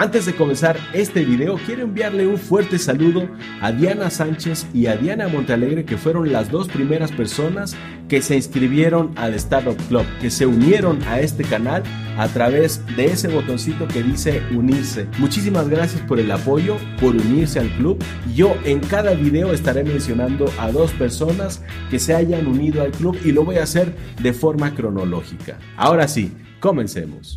[0.00, 3.28] Antes de comenzar este video, quiero enviarle un fuerte saludo
[3.60, 7.74] a Diana Sánchez y a Diana Montalegre, que fueron las dos primeras personas
[8.08, 11.82] que se inscribieron al Startup Club, que se unieron a este canal
[12.16, 15.08] a través de ese botoncito que dice unirse.
[15.18, 17.98] Muchísimas gracias por el apoyo, por unirse al club.
[18.36, 23.18] Yo en cada video estaré mencionando a dos personas que se hayan unido al club
[23.24, 23.92] y lo voy a hacer
[24.22, 25.58] de forma cronológica.
[25.76, 26.30] Ahora sí,
[26.60, 27.36] comencemos.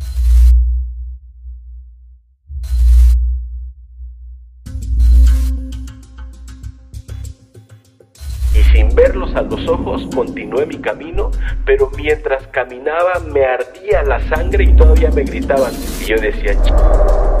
[9.72, 11.30] Ojos continué mi camino,
[11.64, 15.72] pero mientras caminaba me ardía la sangre y todavía me gritaban.
[16.00, 16.54] Y yo decía,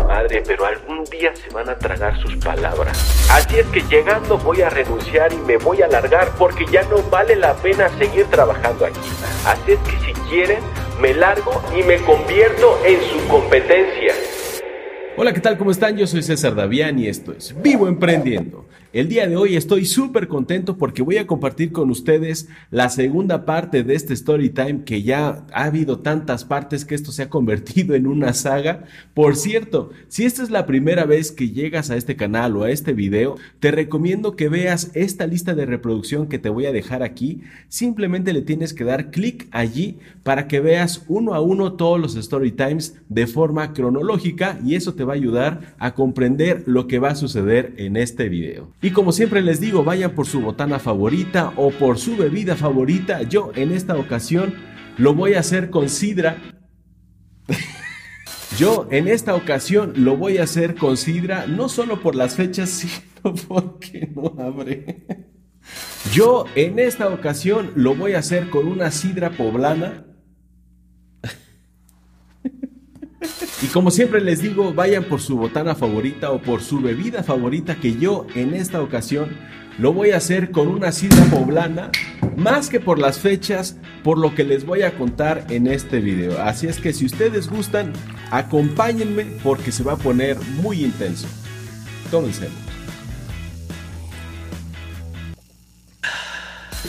[0.06, 3.28] madre, pero algún día se van a tragar sus palabras.
[3.30, 7.02] Así es que llegando voy a renunciar y me voy a largar porque ya no
[7.10, 9.00] vale la pena seguir trabajando aquí.
[9.46, 10.60] Así es que si quieren,
[11.00, 14.14] me largo y me convierto en su competencia.
[15.16, 15.58] Hola, ¿qué tal?
[15.58, 15.96] ¿Cómo están?
[15.96, 18.66] Yo soy César Davián y esto es Vivo Emprendiendo.
[18.92, 23.46] El día de hoy estoy súper contento porque voy a compartir con ustedes la segunda
[23.46, 27.30] parte de este story time que ya ha habido tantas partes que esto se ha
[27.30, 28.84] convertido en una saga.
[29.14, 32.70] Por cierto, si esta es la primera vez que llegas a este canal o a
[32.70, 37.02] este video, te recomiendo que veas esta lista de reproducción que te voy a dejar
[37.02, 37.40] aquí.
[37.70, 42.14] Simplemente le tienes que dar clic allí para que veas uno a uno todos los
[42.16, 46.98] story times de forma cronológica y eso te va a ayudar a comprender lo que
[46.98, 48.68] va a suceder en este video.
[48.82, 53.22] Y como siempre les digo, vayan por su botana favorita o por su bebida favorita.
[53.22, 54.54] Yo en esta ocasión
[54.98, 56.36] lo voy a hacer con sidra.
[58.58, 62.70] Yo en esta ocasión lo voy a hacer con sidra, no solo por las fechas,
[62.70, 65.06] sino porque no abre.
[66.12, 70.11] Yo en esta ocasión lo voy a hacer con una sidra poblana
[73.62, 77.76] Y como siempre les digo, vayan por su botana favorita o por su bebida favorita
[77.76, 79.36] que yo en esta ocasión
[79.78, 81.90] lo voy a hacer con una sidra poblana,
[82.36, 86.42] más que por las fechas, por lo que les voy a contar en este video.
[86.42, 87.92] Así es que si ustedes gustan,
[88.30, 91.26] acompáñenme porque se va a poner muy intenso.
[92.10, 92.58] Comencemos.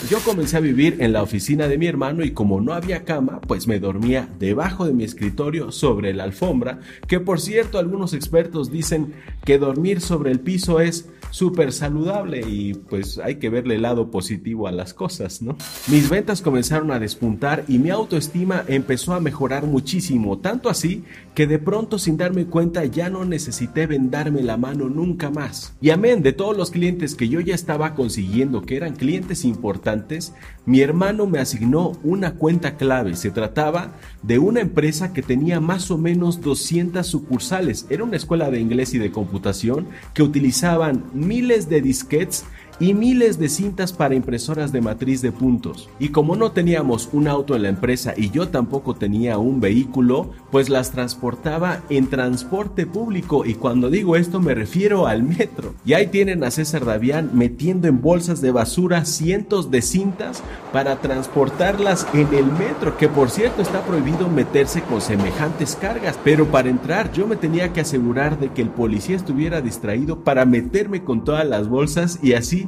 [0.09, 3.39] Yo comencé a vivir en la oficina de mi hermano y como no había cama,
[3.41, 8.71] pues me dormía debajo de mi escritorio sobre la alfombra, que por cierto algunos expertos
[8.71, 9.13] dicen
[9.45, 14.11] que dormir sobre el piso es súper saludable y pues hay que verle el lado
[14.11, 15.57] positivo a las cosas, ¿no?
[15.87, 21.47] Mis ventas comenzaron a despuntar y mi autoestima empezó a mejorar muchísimo, tanto así que
[21.47, 25.75] de pronto sin darme cuenta ya no necesité vendarme la mano nunca más.
[25.81, 30.33] Y amén de todos los clientes que yo ya estaba consiguiendo, que eran clientes importantes,
[30.65, 33.15] mi hermano me asignó una cuenta clave.
[33.15, 37.85] Se trataba de una empresa que tenía más o menos 200 sucursales.
[37.89, 42.45] Era una escuela de inglés y de computación que utilizaban miles de disquetes
[42.83, 45.89] y miles de cintas para impresoras de matriz de puntos.
[45.99, 50.31] Y como no teníamos un auto en la empresa y yo tampoco tenía un vehículo,
[50.51, 55.75] pues las transportaba en transporte público y cuando digo esto me refiero al metro.
[55.85, 60.97] Y ahí tienen a César Davián metiendo en bolsas de basura cientos de cintas para
[60.97, 66.67] transportarlas en el metro, que por cierto está prohibido meterse con semejantes cargas, pero para
[66.67, 71.23] entrar yo me tenía que asegurar de que el policía estuviera distraído para meterme con
[71.23, 72.67] todas las bolsas y así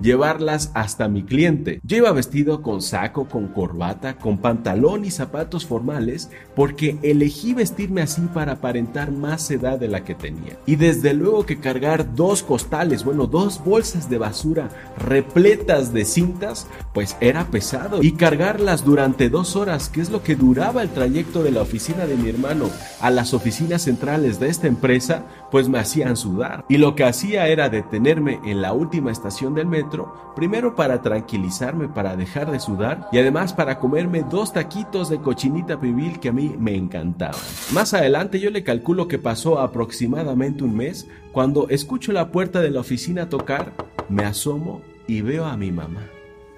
[0.00, 1.80] llevarlas hasta mi cliente.
[1.82, 8.22] Yo vestido con saco, con corbata, con pantalón y zapatos formales porque elegí vestirme así
[8.34, 10.58] para aparentar más edad de la que tenía.
[10.66, 14.68] Y desde luego que cargar dos costales, bueno, dos bolsas de basura
[14.98, 18.02] repletas de cintas, pues era pesado.
[18.02, 22.06] Y cargarlas durante dos horas, que es lo que duraba el trayecto de la oficina
[22.06, 22.68] de mi hermano
[23.00, 26.64] a las oficinas centrales de esta empresa, pues me hacían sudar.
[26.68, 29.89] Y lo que hacía era detenerme en la última estación del metro,
[30.34, 35.80] primero para tranquilizarme, para dejar de sudar y además para comerme dos taquitos de cochinita
[35.80, 37.40] pibil que a mí me encantaban.
[37.72, 42.70] Más adelante yo le calculo que pasó aproximadamente un mes cuando escucho la puerta de
[42.70, 43.72] la oficina tocar,
[44.08, 46.02] me asomo y veo a mi mamá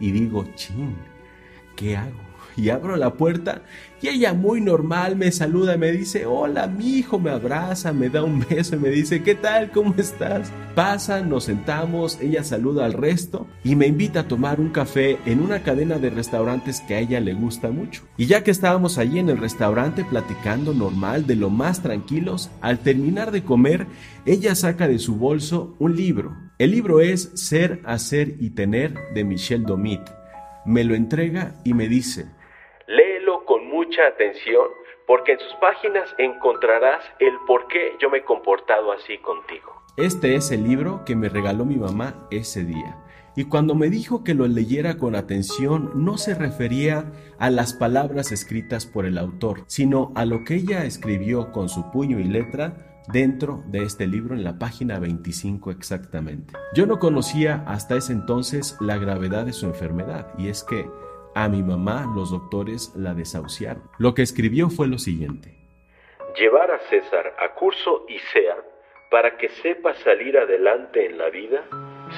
[0.01, 0.97] y digo, ching,
[1.77, 2.32] ¿qué hago?
[2.57, 3.63] Y abro la puerta
[4.03, 8.25] y ella muy normal me saluda, me dice, hola mi hijo, me abraza, me da
[8.25, 9.71] un beso y me dice, ¿qué tal?
[9.71, 10.51] ¿Cómo estás?
[10.75, 15.41] Pasa, nos sentamos, ella saluda al resto y me invita a tomar un café en
[15.41, 18.03] una cadena de restaurantes que a ella le gusta mucho.
[18.17, 22.81] Y ya que estábamos allí en el restaurante platicando normal, de lo más tranquilos, al
[22.81, 23.87] terminar de comer,
[24.27, 26.37] ella saca de su bolso un libro.
[26.59, 30.03] El libro es Ser, Hacer y Tener de Michel Domit.
[30.65, 32.27] Me lo entrega y me dice,
[34.01, 34.67] atención
[35.07, 39.83] porque en sus páginas encontrarás el por qué yo me he comportado así contigo.
[39.97, 42.97] Este es el libro que me regaló mi mamá ese día.
[43.35, 48.31] Y cuando me dijo que lo leyera con atención, no se refería a las palabras
[48.31, 53.03] escritas por el autor, sino a lo que ella escribió con su puño y letra
[53.09, 56.55] dentro de este libro en la página 25 exactamente.
[56.75, 60.89] Yo no conocía hasta ese entonces la gravedad de su enfermedad y es que
[61.35, 63.83] a mi mamá los doctores la desahuciaron.
[63.99, 65.57] Lo que escribió fue lo siguiente.
[66.37, 68.57] Llevar a César a curso y sea
[69.11, 71.65] para que sepa salir adelante en la vida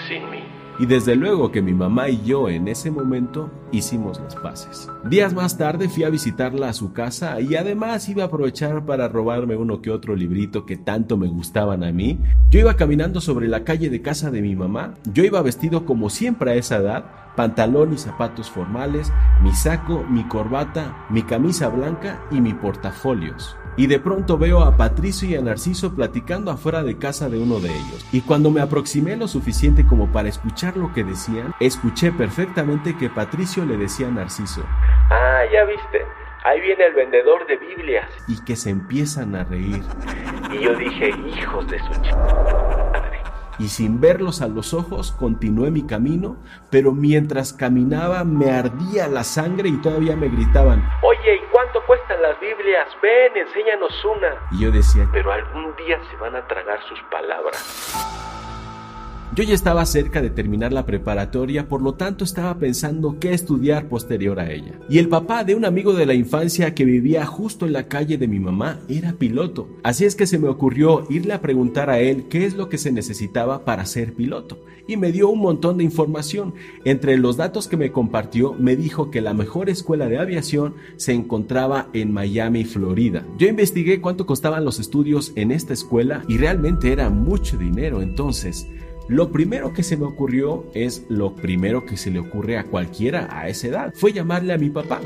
[0.06, 0.63] sin mí.
[0.78, 4.88] Y desde luego que mi mamá y yo en ese momento hicimos las paces.
[5.08, 9.08] Días más tarde fui a visitarla a su casa y además iba a aprovechar para
[9.08, 12.18] robarme uno que otro librito que tanto me gustaban a mí.
[12.50, 16.10] Yo iba caminando sobre la calle de casa de mi mamá, yo iba vestido como
[16.10, 17.04] siempre a esa edad,
[17.36, 19.12] pantalón y zapatos formales,
[19.42, 24.76] mi saco, mi corbata, mi camisa blanca y mi portafolios y de pronto veo a
[24.76, 28.06] Patricio y a Narciso platicando afuera de casa de uno de ellos.
[28.12, 33.08] Y cuando me aproximé lo suficiente como para escuchar lo que decían, escuché perfectamente que
[33.10, 34.62] Patricio le decía a Narciso,
[35.10, 36.02] Ah, ya viste,
[36.44, 38.08] ahí viene el vendedor de Biblias.
[38.28, 39.82] Y que se empiezan a reír.
[40.52, 42.14] Y yo dije, hijos de su ch...
[43.58, 46.36] Y sin verlos a los ojos continué mi camino,
[46.70, 51.80] pero mientras caminaba me ardía la sangre y todavía me gritaban, Oye, ¿y cuánto
[52.16, 52.88] las Biblias?
[53.02, 54.36] Ven, enséñanos una.
[54.52, 58.33] Y yo decía, pero algún día se van a tragar sus palabras.
[59.36, 63.88] Yo ya estaba cerca de terminar la preparatoria, por lo tanto estaba pensando qué estudiar
[63.88, 64.78] posterior a ella.
[64.88, 68.16] Y el papá de un amigo de la infancia que vivía justo en la calle
[68.16, 69.68] de mi mamá era piloto.
[69.82, 72.78] Así es que se me ocurrió irle a preguntar a él qué es lo que
[72.78, 74.62] se necesitaba para ser piloto.
[74.86, 76.54] Y me dio un montón de información.
[76.84, 81.12] Entre los datos que me compartió, me dijo que la mejor escuela de aviación se
[81.12, 83.26] encontraba en Miami, Florida.
[83.38, 88.02] Yo investigué cuánto costaban los estudios en esta escuela y realmente era mucho dinero.
[88.02, 88.68] Entonces,
[89.08, 93.28] lo primero que se me ocurrió es lo primero que se le ocurre a cualquiera
[93.30, 93.94] a esa edad.
[93.94, 95.00] Fue llamarle a mi papá.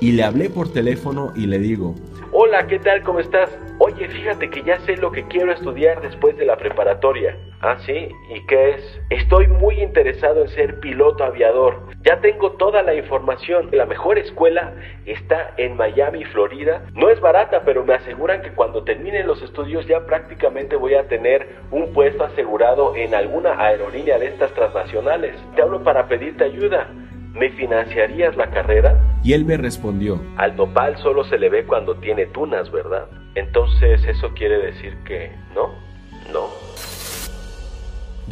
[0.00, 1.94] Y le hablé por teléfono y le digo,
[2.34, 3.02] Hola, ¿qué tal?
[3.02, 3.50] ¿Cómo estás?
[3.78, 7.36] Oye, fíjate que ya sé lo que quiero estudiar después de la preparatoria.
[7.60, 9.00] Ah, sí, ¿y qué es?
[9.10, 11.82] Estoy muy interesado en ser piloto aviador.
[12.00, 13.68] Ya tengo toda la información.
[13.72, 14.72] La mejor escuela
[15.04, 16.86] está en Miami, Florida.
[16.94, 21.08] No es barata, pero me aseguran que cuando termine los estudios ya prácticamente voy a
[21.08, 25.36] tener un puesto asegurado en alguna aerolínea de estas transnacionales.
[25.54, 26.88] Te hablo para pedirte ayuda.
[27.34, 29.00] ¿Me financiarías la carrera?
[29.24, 33.08] Y él me respondió, Al nopal solo se le ve cuando tiene tunas, ¿verdad?
[33.34, 35.70] Entonces eso quiere decir que no,
[36.32, 36.48] no.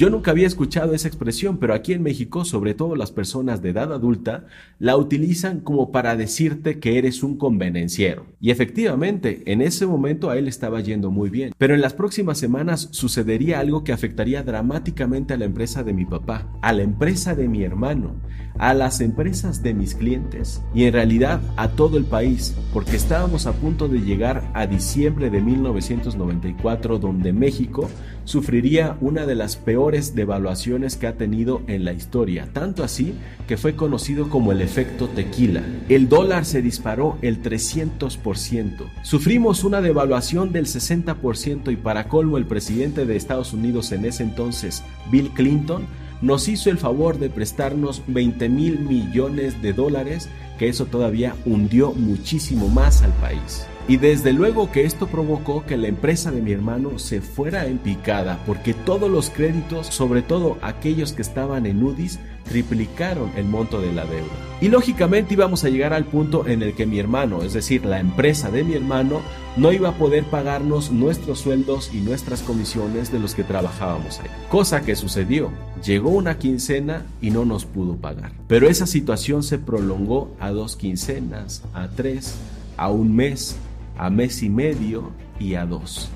[0.01, 3.69] Yo nunca había escuchado esa expresión, pero aquí en México, sobre todo las personas de
[3.69, 4.47] edad adulta,
[4.79, 8.25] la utilizan como para decirte que eres un convenenciero.
[8.41, 11.53] Y efectivamente, en ese momento a él estaba yendo muy bien.
[11.59, 16.07] Pero en las próximas semanas sucedería algo que afectaría dramáticamente a la empresa de mi
[16.07, 18.15] papá, a la empresa de mi hermano,
[18.59, 23.47] a las empresas de mis clientes y en realidad a todo el país, porque estábamos
[23.47, 27.91] a punto de llegar a diciembre de 1994 donde México
[28.31, 33.13] sufriría una de las peores devaluaciones que ha tenido en la historia, tanto así
[33.49, 35.65] que fue conocido como el efecto tequila.
[35.89, 38.89] El dólar se disparó el 300%.
[39.03, 44.23] Sufrimos una devaluación del 60% y para colmo el presidente de Estados Unidos en ese
[44.23, 45.87] entonces, Bill Clinton,
[46.23, 51.93] nos hizo el favor de prestarnos 20 mil millones de dólares, que eso todavía hundió
[51.93, 53.67] muchísimo más al país.
[53.91, 57.79] Y desde luego que esto provocó que la empresa de mi hermano se fuera en
[57.79, 63.81] picada, porque todos los créditos, sobre todo aquellos que estaban en UDIs, triplicaron el monto
[63.81, 64.31] de la deuda.
[64.61, 67.99] Y lógicamente íbamos a llegar al punto en el que mi hermano, es decir, la
[67.99, 69.23] empresa de mi hermano,
[69.57, 74.29] no iba a poder pagarnos nuestros sueldos y nuestras comisiones de los que trabajábamos ahí.
[74.51, 75.51] Cosa que sucedió.
[75.85, 78.31] Llegó una quincena y no nos pudo pagar.
[78.47, 82.37] Pero esa situación se prolongó a dos quincenas, a tres,
[82.77, 83.57] a un mes,
[84.01, 86.11] a mes y medio y a dos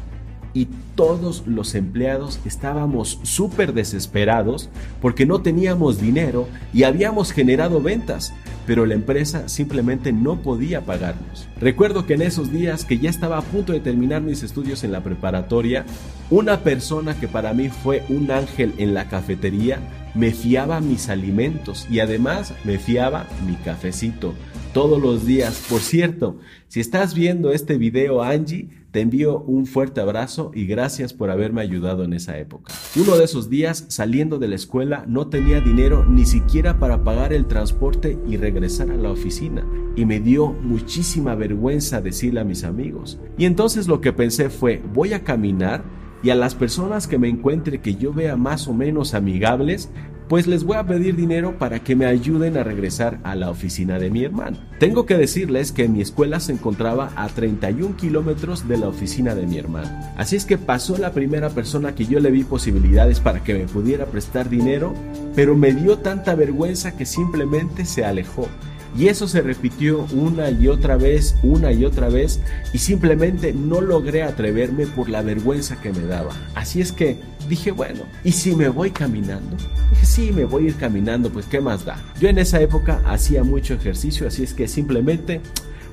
[0.54, 4.70] y todos los empleados estábamos súper desesperados
[5.02, 8.32] porque no teníamos dinero y habíamos generado ventas,
[8.64, 11.48] pero la empresa simplemente no podía pagarnos.
[11.60, 14.92] Recuerdo que en esos días que ya estaba a punto de terminar mis estudios en
[14.92, 15.84] la preparatoria,
[16.30, 19.80] una persona que para mí fue un ángel en la cafetería
[20.14, 24.32] me fiaba mis alimentos y además me fiaba mi cafecito
[24.74, 25.64] todos los días.
[25.70, 26.36] Por cierto,
[26.68, 31.62] si estás viendo este video, Angie, te envío un fuerte abrazo y gracias por haberme
[31.62, 32.74] ayudado en esa época.
[32.94, 37.32] Uno de esos días, saliendo de la escuela, no tenía dinero ni siquiera para pagar
[37.32, 39.66] el transporte y regresar a la oficina.
[39.96, 43.18] Y me dio muchísima vergüenza decirle a mis amigos.
[43.38, 45.84] Y entonces lo que pensé fue, voy a caminar
[46.24, 49.90] y a las personas que me encuentre que yo vea más o menos amigables,
[50.26, 53.98] pues les voy a pedir dinero para que me ayuden a regresar a la oficina
[53.98, 54.56] de mi hermano.
[54.78, 59.46] Tengo que decirles que mi escuela se encontraba a 31 kilómetros de la oficina de
[59.46, 59.90] mi hermano.
[60.16, 63.66] Así es que pasó la primera persona que yo le vi posibilidades para que me
[63.66, 64.94] pudiera prestar dinero,
[65.36, 68.48] pero me dio tanta vergüenza que simplemente se alejó.
[68.96, 72.40] Y eso se repitió una y otra vez, una y otra vez,
[72.72, 76.32] y simplemente no logré atreverme por la vergüenza que me daba.
[76.54, 79.56] Así es que dije, bueno, ¿y si me voy caminando?
[79.90, 81.96] Dije, sí, me voy a ir caminando, pues ¿qué más da?
[82.20, 85.40] Yo en esa época hacía mucho ejercicio, así es que simplemente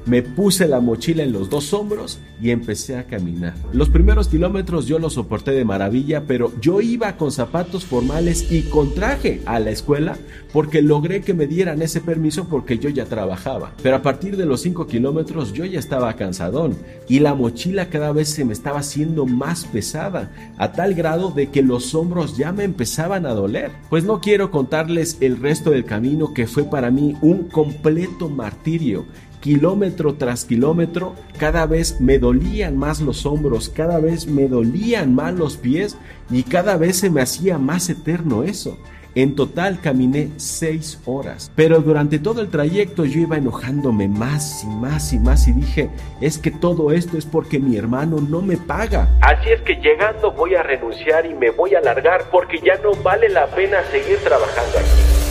[0.05, 3.53] me puse la mochila en los dos hombros y empecé a caminar.
[3.71, 8.63] Los primeros kilómetros yo los soporté de maravilla, pero yo iba con zapatos formales y
[8.63, 10.17] con traje a la escuela
[10.51, 13.73] porque logré que me dieran ese permiso porque yo ya trabajaba.
[13.83, 16.75] Pero a partir de los 5 kilómetros yo ya estaba cansadón
[17.07, 21.49] y la mochila cada vez se me estaba haciendo más pesada, a tal grado de
[21.49, 23.71] que los hombros ya me empezaban a doler.
[23.89, 29.05] Pues no quiero contarles el resto del camino que fue para mí un completo martirio
[29.41, 35.33] kilómetro tras kilómetro, cada vez me dolían más los hombros, cada vez me dolían más
[35.33, 35.97] los pies
[36.29, 38.77] y cada vez se me hacía más eterno eso.
[39.13, 44.67] En total caminé seis horas, pero durante todo el trayecto yo iba enojándome más y
[44.67, 45.89] más y más y dije,
[46.21, 49.09] es que todo esto es porque mi hermano no me paga.
[49.19, 52.93] Así es que llegando voy a renunciar y me voy a largar porque ya no
[53.03, 55.21] vale la pena seguir trabajando aquí.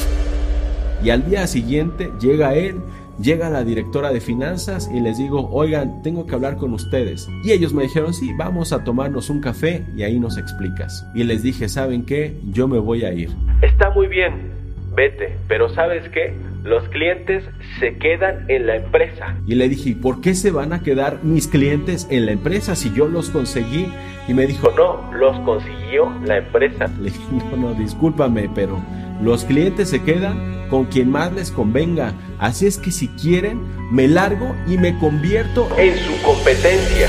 [1.03, 2.83] Y al día siguiente llega él
[3.21, 7.29] Llega la directora de finanzas y les digo, oigan, tengo que hablar con ustedes.
[7.45, 11.07] Y ellos me dijeron, sí, vamos a tomarnos un café y ahí nos explicas.
[11.15, 12.39] Y les dije, ¿saben qué?
[12.45, 13.29] Yo me voy a ir.
[13.61, 14.51] Está muy bien,
[14.95, 16.33] vete, pero ¿sabes qué?
[16.65, 17.45] Los clientes
[17.79, 19.37] se quedan en la empresa.
[19.47, 22.91] Y le dije, ¿por qué se van a quedar mis clientes en la empresa si
[22.95, 23.93] yo los conseguí?
[24.29, 26.87] Y me dijo, no, los consiguió la empresa.
[27.01, 28.79] Le dije, no, no, discúlpame, pero
[29.23, 32.15] los clientes se quedan con quien más les convenga.
[32.39, 33.61] Así es que si quieren,
[33.91, 37.09] me largo y me convierto en su competencia.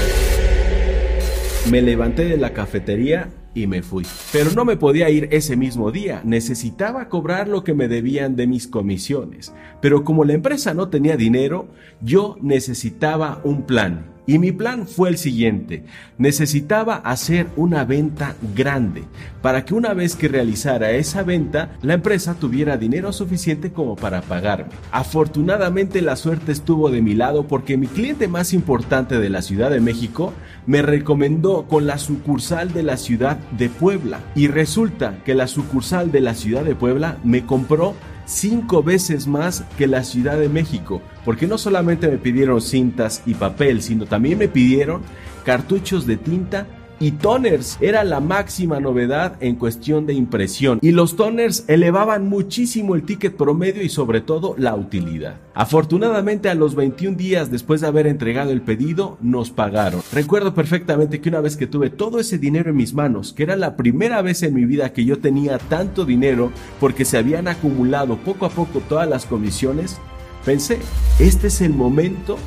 [1.70, 4.06] Me levanté de la cafetería y me fui.
[4.32, 8.48] Pero no me podía ir ese mismo día, necesitaba cobrar lo que me debían de
[8.48, 9.54] mis comisiones.
[9.82, 11.68] Pero como la empresa no tenía dinero,
[12.02, 14.12] yo necesitaba un plan.
[14.32, 15.84] Y mi plan fue el siguiente,
[16.18, 19.04] necesitaba hacer una venta grande.
[19.42, 24.22] Para que una vez que realizara esa venta, la empresa tuviera dinero suficiente como para
[24.22, 24.72] pagarme.
[24.94, 29.70] Afortunadamente la suerte estuvo de mi lado porque mi cliente más importante de la Ciudad
[29.70, 30.32] de México
[30.66, 34.22] me recomendó con la sucursal de la ciudad de Puebla.
[34.34, 37.96] Y resulta que la sucursal de la ciudad de Puebla me compró
[38.32, 43.34] cinco veces más que la Ciudad de México, porque no solamente me pidieron cintas y
[43.34, 45.02] papel, sino también me pidieron
[45.44, 46.66] cartuchos de tinta
[47.02, 52.94] y toners era la máxima novedad en cuestión de impresión y los toners elevaban muchísimo
[52.94, 55.38] el ticket promedio y sobre todo la utilidad.
[55.56, 60.02] Afortunadamente a los 21 días después de haber entregado el pedido nos pagaron.
[60.14, 63.56] Recuerdo perfectamente que una vez que tuve todo ese dinero en mis manos, que era
[63.56, 68.18] la primera vez en mi vida que yo tenía tanto dinero porque se habían acumulado
[68.18, 69.98] poco a poco todas las comisiones,
[70.46, 70.78] pensé,
[71.18, 72.38] este es el momento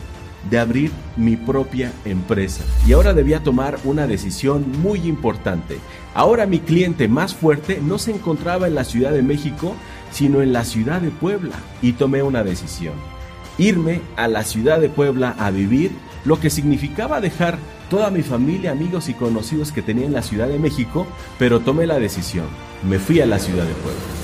[0.51, 2.65] de abrir mi propia empresa.
[2.87, 5.79] Y ahora debía tomar una decisión muy importante.
[6.15, 9.75] Ahora mi cliente más fuerte no se encontraba en la Ciudad de México,
[10.11, 11.57] sino en la ciudad de Puebla.
[11.83, 12.95] Y tomé una decisión.
[13.59, 15.93] Irme a la ciudad de Puebla a vivir,
[16.25, 17.59] lo que significaba dejar
[17.91, 21.07] toda mi familia, amigos y conocidos que tenía en la Ciudad de México,
[21.39, 22.47] pero tomé la decisión.
[22.89, 24.24] Me fui a la ciudad de Puebla.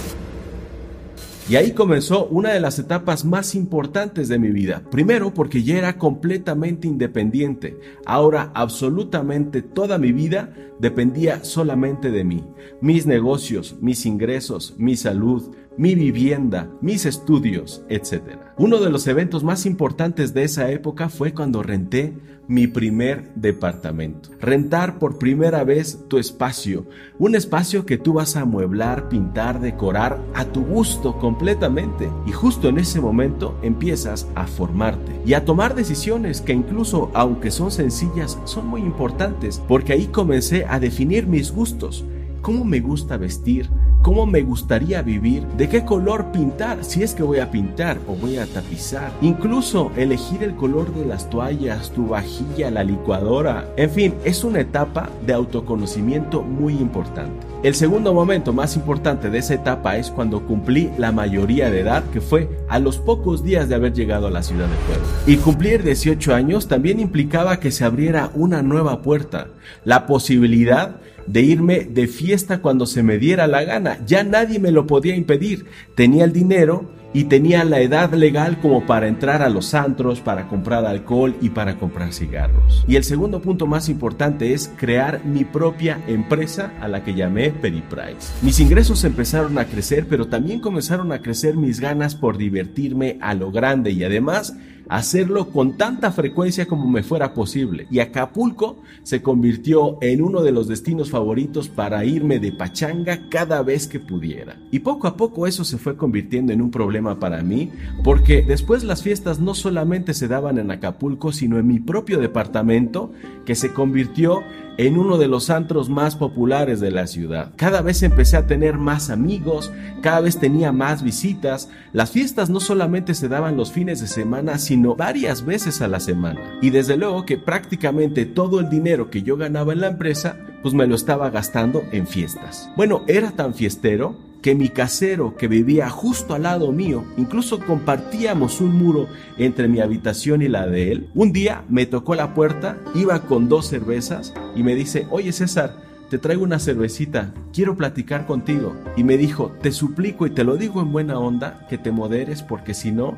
[1.50, 4.84] Y ahí comenzó una de las etapas más importantes de mi vida.
[4.88, 7.76] Primero porque ya era completamente independiente.
[8.06, 12.44] Ahora absolutamente toda mi vida dependía solamente de mí.
[12.80, 15.50] Mis negocios, mis ingresos, mi salud,
[15.80, 18.36] mi vivienda, mis estudios, etc.
[18.58, 22.12] Uno de los eventos más importantes de esa época fue cuando renté
[22.48, 24.28] mi primer departamento.
[24.42, 26.84] Rentar por primera vez tu espacio,
[27.18, 32.10] un espacio que tú vas a amueblar, pintar, decorar a tu gusto completamente.
[32.26, 37.50] Y justo en ese momento empiezas a formarte y a tomar decisiones que incluso aunque
[37.50, 42.04] son sencillas, son muy importantes, porque ahí comencé a definir mis gustos,
[42.42, 43.70] cómo me gusta vestir,
[44.02, 48.14] cómo me gustaría vivir, de qué color pintar, si es que voy a pintar o
[48.14, 49.12] voy a tapizar.
[49.20, 53.72] Incluso elegir el color de las toallas, tu vajilla, la licuadora.
[53.76, 57.46] En fin, es una etapa de autoconocimiento muy importante.
[57.62, 62.02] El segundo momento más importante de esa etapa es cuando cumplí la mayoría de edad,
[62.04, 65.06] que fue a los pocos días de haber llegado a la ciudad de Puebla.
[65.26, 69.48] Y cumplir 18 años también implicaba que se abriera una nueva puerta,
[69.84, 70.96] la posibilidad
[71.26, 73.98] de irme de fiesta cuando se me diera la gana.
[74.06, 75.66] Ya nadie me lo podía impedir.
[75.94, 80.46] Tenía el dinero y tenía la edad legal como para entrar a los antros, para
[80.48, 82.84] comprar alcohol y para comprar cigarros.
[82.86, 87.50] Y el segundo punto más importante es crear mi propia empresa a la que llamé
[87.50, 88.32] Periprice.
[88.42, 93.34] Mis ingresos empezaron a crecer, pero también comenzaron a crecer mis ganas por divertirme a
[93.34, 94.54] lo grande y además
[94.90, 97.86] hacerlo con tanta frecuencia como me fuera posible.
[97.90, 103.62] Y Acapulco se convirtió en uno de los destinos favoritos para irme de pachanga cada
[103.62, 104.58] vez que pudiera.
[104.72, 107.70] Y poco a poco eso se fue convirtiendo en un problema para mí,
[108.02, 113.12] porque después las fiestas no solamente se daban en Acapulco, sino en mi propio departamento,
[113.46, 114.42] que se convirtió
[114.86, 117.52] en uno de los antros más populares de la ciudad.
[117.56, 119.70] Cada vez empecé a tener más amigos,
[120.00, 121.68] cada vez tenía más visitas.
[121.92, 126.00] Las fiestas no solamente se daban los fines de semana, sino varias veces a la
[126.00, 126.40] semana.
[126.62, 130.72] Y desde luego que prácticamente todo el dinero que yo ganaba en la empresa, pues
[130.72, 132.70] me lo estaba gastando en fiestas.
[132.74, 138.60] Bueno, era tan fiestero que mi casero que vivía justo al lado mío, incluso compartíamos
[138.60, 139.06] un muro
[139.38, 143.48] entre mi habitación y la de él, un día me tocó la puerta, iba con
[143.48, 145.76] dos cervezas y me dice, oye César,
[146.10, 148.74] te traigo una cervecita, quiero platicar contigo.
[148.96, 152.42] Y me dijo, te suplico y te lo digo en buena onda, que te moderes
[152.42, 153.16] porque si no,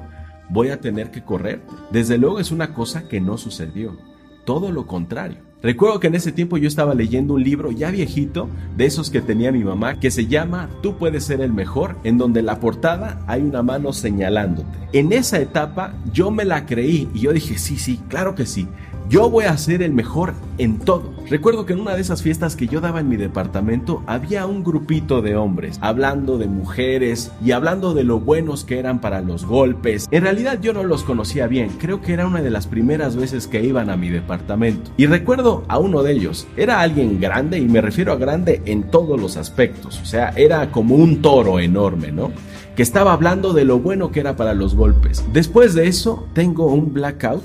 [0.51, 1.63] voy a tener que correr.
[1.91, 3.97] Desde luego es una cosa que no sucedió,
[4.45, 5.52] todo lo contrario.
[5.63, 9.21] Recuerdo que en ese tiempo yo estaba leyendo un libro ya viejito, de esos que
[9.21, 13.23] tenía mi mamá, que se llama Tú puedes ser el mejor, en donde la portada
[13.29, 14.77] hay una mano señalándote.
[14.93, 18.67] En esa etapa yo me la creí y yo dije, sí, sí, claro que sí.
[19.13, 21.13] Yo voy a ser el mejor en todo.
[21.29, 24.65] Recuerdo que en una de esas fiestas que yo daba en mi departamento había un
[24.65, 29.45] grupito de hombres hablando de mujeres y hablando de lo buenos que eran para los
[29.45, 30.09] golpes.
[30.11, 33.47] En realidad yo no los conocía bien, creo que era una de las primeras veces
[33.47, 34.91] que iban a mi departamento.
[34.97, 38.85] Y recuerdo a uno de ellos, era alguien grande y me refiero a grande en
[38.85, 42.33] todos los aspectos, o sea, era como un toro enorme, ¿no?
[42.75, 45.23] Que estaba hablando de lo bueno que era para los golpes.
[45.35, 47.45] Después de eso tengo un blackout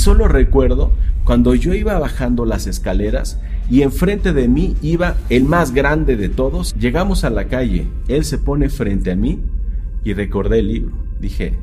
[0.00, 0.92] solo recuerdo
[1.24, 3.38] cuando yo iba bajando las escaleras
[3.70, 6.74] y enfrente de mí iba el más grande de todos.
[6.74, 9.40] Llegamos a la calle, él se pone frente a mí
[10.02, 10.96] y recordé el libro.
[11.20, 11.58] Dije,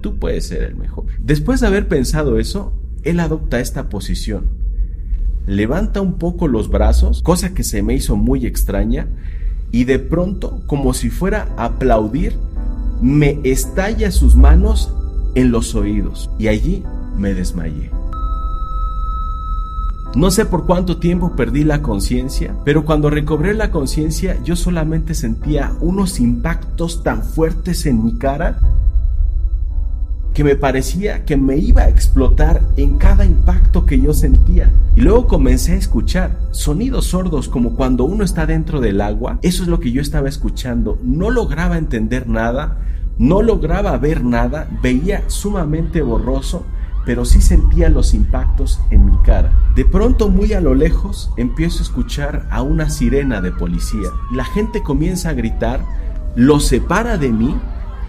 [0.00, 1.06] tú puedes ser el mejor.
[1.18, 2.72] Después de haber pensado eso,
[3.02, 4.46] él adopta esta posición.
[5.46, 9.08] Levanta un poco los brazos, cosa que se me hizo muy extraña,
[9.72, 12.34] y de pronto, como si fuera a aplaudir,
[13.02, 14.94] me estalla sus manos
[15.34, 16.30] en los oídos.
[16.38, 16.84] Y allí
[17.16, 17.90] me desmayé.
[20.14, 25.14] No sé por cuánto tiempo perdí la conciencia, pero cuando recobré la conciencia yo solamente
[25.14, 28.58] sentía unos impactos tan fuertes en mi cara
[30.34, 34.72] que me parecía que me iba a explotar en cada impacto que yo sentía.
[34.96, 39.38] Y luego comencé a escuchar sonidos sordos como cuando uno está dentro del agua.
[39.42, 40.98] Eso es lo que yo estaba escuchando.
[41.04, 42.78] No lograba entender nada,
[43.16, 46.64] no lograba ver nada, veía sumamente borroso
[47.04, 49.52] pero sí sentía los impactos en mi cara.
[49.74, 54.10] De pronto, muy a lo lejos, empiezo a escuchar a una sirena de policía.
[54.32, 55.80] La gente comienza a gritar,
[56.36, 57.56] lo separa de mí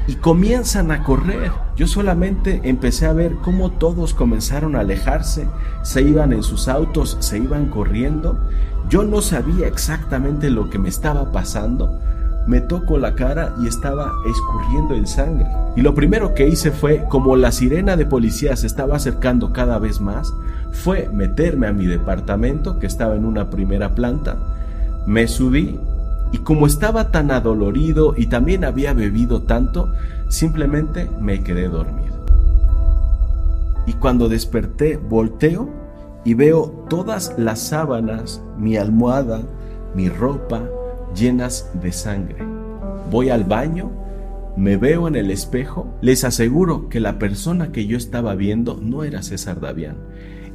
[0.07, 1.51] y comienzan a correr.
[1.75, 5.47] Yo solamente empecé a ver cómo todos comenzaron a alejarse,
[5.83, 8.39] se iban en sus autos, se iban corriendo.
[8.89, 11.99] Yo no sabía exactamente lo que me estaba pasando,
[12.47, 15.47] me tocó la cara y estaba escurriendo el sangre.
[15.75, 19.79] Y lo primero que hice fue, como la sirena de policía se estaba acercando cada
[19.79, 20.33] vez más,
[20.71, 24.37] fue meterme a mi departamento que estaba en una primera planta.
[25.05, 25.79] Me subí
[26.31, 29.93] y como estaba tan adolorido y también había bebido tanto,
[30.29, 32.25] simplemente me quedé dormido.
[33.85, 35.69] Y cuando desperté, volteo
[36.23, 39.41] y veo todas las sábanas, mi almohada,
[39.95, 40.63] mi ropa,
[41.15, 42.43] llenas de sangre.
[43.09, 43.91] Voy al baño,
[44.55, 49.03] me veo en el espejo, les aseguro que la persona que yo estaba viendo no
[49.03, 49.97] era César Davián,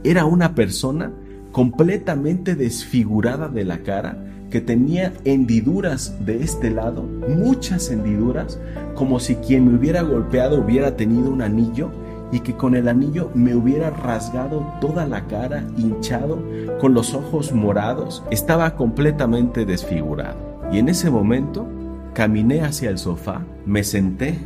[0.04, 1.12] era una persona
[1.52, 8.60] completamente desfigurada de la cara, que tenía hendiduras de este lado, muchas hendiduras,
[8.94, 11.90] como si quien me hubiera golpeado hubiera tenido un anillo
[12.32, 16.38] y que con el anillo me hubiera rasgado toda la cara, hinchado,
[16.80, 20.36] con los ojos morados, estaba completamente desfigurado.
[20.72, 21.66] Y en ese momento
[22.14, 24.38] caminé hacia el sofá, me senté,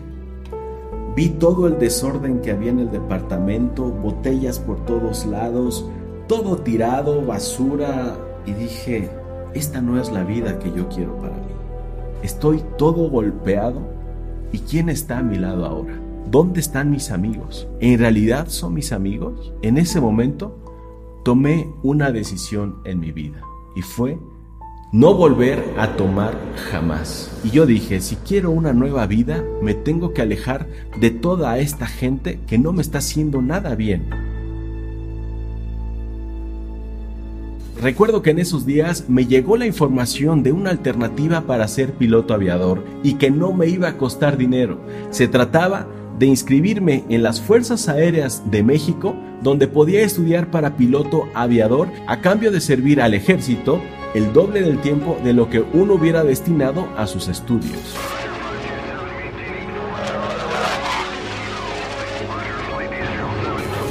[1.16, 5.88] vi todo el desorden que había en el departamento, botellas por todos lados,
[6.28, 8.16] todo tirado, basura,
[8.46, 9.10] y dije,
[9.54, 11.52] esta no es la vida que yo quiero para mí.
[12.22, 13.80] Estoy todo golpeado,
[14.52, 15.94] ¿y quién está a mi lado ahora?
[16.28, 17.68] ¿Dónde están mis amigos?
[17.80, 19.52] ¿En realidad son mis amigos?
[19.62, 20.56] En ese momento
[21.24, 23.42] tomé una decisión en mi vida
[23.76, 24.18] y fue
[24.92, 26.36] no volver a tomar
[26.70, 27.30] jamás.
[27.44, 30.66] Y yo dije, si quiero una nueva vida, me tengo que alejar
[30.98, 34.10] de toda esta gente que no me está haciendo nada bien.
[37.80, 42.34] Recuerdo que en esos días me llegó la información de una alternativa para ser piloto
[42.34, 44.80] aviador y que no me iba a costar dinero.
[45.10, 45.86] Se trataba
[46.20, 52.20] de inscribirme en las Fuerzas Aéreas de México, donde podía estudiar para piloto aviador a
[52.20, 53.80] cambio de servir al ejército
[54.14, 57.96] el doble del tiempo de lo que uno hubiera destinado a sus estudios.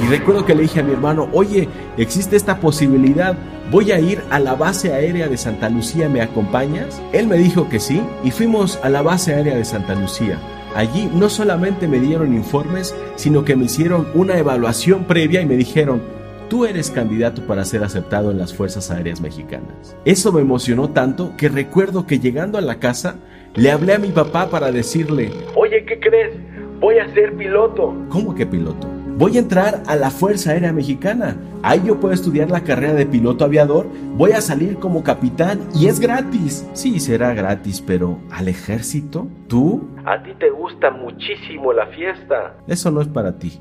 [0.00, 3.36] Y recuerdo que le dije a mi hermano, oye, existe esta posibilidad,
[3.72, 7.02] voy a ir a la base aérea de Santa Lucía, ¿me acompañas?
[7.12, 10.38] Él me dijo que sí y fuimos a la base aérea de Santa Lucía.
[10.74, 15.56] Allí no solamente me dieron informes, sino que me hicieron una evaluación previa y me
[15.56, 16.00] dijeron,
[16.48, 19.96] tú eres candidato para ser aceptado en las Fuerzas Aéreas Mexicanas.
[20.04, 23.16] Eso me emocionó tanto que recuerdo que llegando a la casa
[23.54, 26.36] le hablé a mi papá para decirle, oye, ¿qué crees?
[26.78, 27.94] Voy a ser piloto.
[28.08, 28.99] ¿Cómo que piloto?
[29.20, 31.36] Voy a entrar a la Fuerza Aérea Mexicana.
[31.62, 35.88] Ahí yo puedo estudiar la carrera de piloto aviador, voy a salir como capitán y
[35.88, 36.66] es gratis.
[36.72, 39.28] Sí, será gratis, pero ¿al ejército?
[39.46, 39.86] ¿Tú?
[40.06, 42.54] A ti te gusta muchísimo la fiesta.
[42.66, 43.60] Eso no es para ti.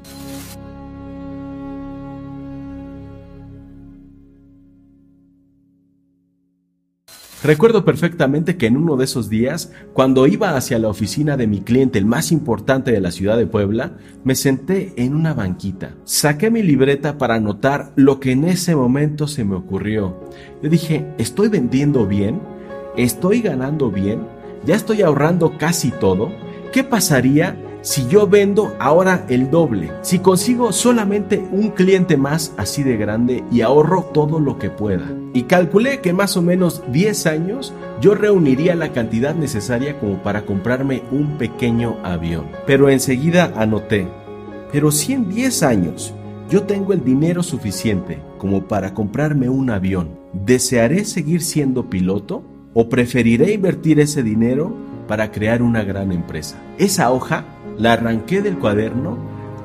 [7.42, 11.62] Recuerdo perfectamente que en uno de esos días, cuando iba hacia la oficina de mi
[11.62, 13.94] cliente, el más importante de la ciudad de Puebla,
[14.26, 15.96] me senté en una banquita.
[16.04, 20.20] Saqué mi libreta para anotar lo que en ese momento se me ocurrió.
[20.62, 22.42] Yo dije, ¿estoy vendiendo bien?
[22.98, 24.20] ¿Estoy ganando bien?
[24.66, 26.34] ¿Ya estoy ahorrando casi todo?
[26.74, 32.84] ¿Qué pasaría si yo vendo ahora el doble, si consigo solamente un cliente más así
[32.84, 35.10] de grande y ahorro todo lo que pueda.
[35.34, 40.46] Y calculé que más o menos 10 años yo reuniría la cantidad necesaria como para
[40.46, 42.48] comprarme un pequeño avión.
[42.66, 44.08] Pero enseguida anoté,
[44.72, 46.14] pero si en 10 años
[46.50, 52.44] yo tengo el dinero suficiente como para comprarme un avión, ¿desearé seguir siendo piloto?
[52.74, 54.76] ¿O preferiré invertir ese dinero
[55.08, 56.58] para crear una gran empresa?
[56.78, 57.46] Esa hoja
[57.80, 59.18] la arranqué del cuaderno,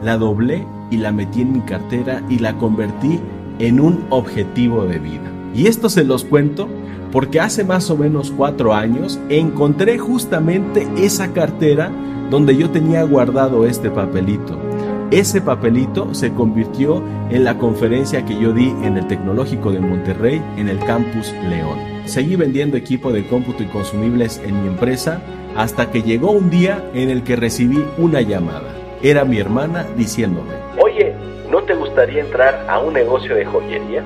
[0.02, 3.20] la doblé y la metí en mi cartera y la convertí
[3.58, 5.30] en un objetivo de vida.
[5.54, 6.68] Y esto se los cuento
[7.12, 11.90] porque hace más o menos cuatro años encontré justamente esa cartera
[12.30, 14.58] donde yo tenía guardado este papelito.
[15.10, 20.42] Ese papelito se convirtió en la conferencia que yo di en el Tecnológico de Monterrey
[20.56, 21.78] en el Campus León.
[22.04, 25.20] Seguí vendiendo equipo de cómputo y consumibles en mi empresa
[25.56, 28.74] hasta que llegó un día en el que recibí una llamada.
[29.02, 31.14] Era mi hermana diciéndome, Oye,
[31.50, 34.02] ¿no te gustaría entrar a un negocio de joyería?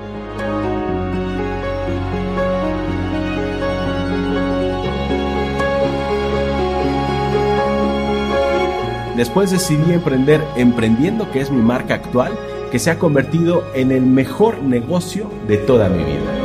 [9.16, 12.32] Después decidí emprender Emprendiendo, que es mi marca actual,
[12.70, 16.37] que se ha convertido en el mejor negocio de toda mi vida.